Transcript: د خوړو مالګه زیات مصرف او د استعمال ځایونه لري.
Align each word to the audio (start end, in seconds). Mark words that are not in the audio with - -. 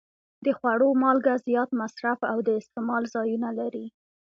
د 0.45 0.47
خوړو 0.57 0.89
مالګه 1.03 1.33
زیات 1.47 1.69
مصرف 1.81 2.19
او 2.31 2.37
د 2.47 2.49
استعمال 2.61 3.03
ځایونه 3.15 3.49
لري. 3.59 3.85